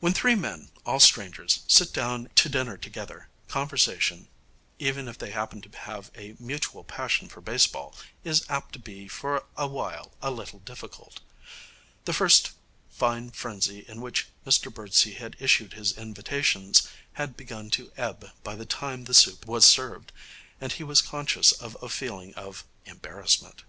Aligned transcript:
When 0.00 0.14
three 0.14 0.34
men, 0.34 0.70
all 0.86 0.98
strangers, 0.98 1.60
sit 1.68 1.92
down 1.92 2.30
to 2.36 2.48
dinner 2.48 2.78
together, 2.78 3.28
conversation, 3.48 4.28
even 4.78 5.08
if 5.08 5.18
they 5.18 5.30
happen 5.30 5.60
to 5.60 5.78
have 5.80 6.10
a 6.14 6.34
mutual 6.38 6.84
passion 6.84 7.28
for 7.28 7.42
baseball, 7.42 7.94
is 8.24 8.46
apt 8.48 8.72
to 8.72 8.78
be 8.78 9.08
for 9.08 9.44
a 9.54 9.66
while 9.66 10.12
a 10.22 10.30
little 10.30 10.60
difficult. 10.60 11.20
The 12.06 12.14
first 12.14 12.52
fine 12.88 13.30
frenzy 13.30 13.80
in 13.86 14.00
which 14.00 14.28
Mr 14.46 14.72
Birdsey 14.72 15.12
had 15.16 15.36
issued 15.38 15.74
his 15.74 15.98
invitations 15.98 16.88
had 17.12 17.36
begun 17.36 17.68
to 17.72 17.92
ebb 17.98 18.30
by 18.42 18.56
the 18.56 18.64
time 18.64 19.04
the 19.04 19.12
soup 19.12 19.44
was 19.44 19.66
served, 19.66 20.12
and 20.62 20.72
he 20.72 20.82
was 20.82 21.02
conscious 21.02 21.52
of 21.52 21.76
a 21.82 21.90
feeling 21.90 22.34
of 22.36 22.64
embarrassment. 22.86 23.64